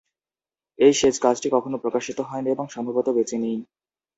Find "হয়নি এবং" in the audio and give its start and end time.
2.29-2.65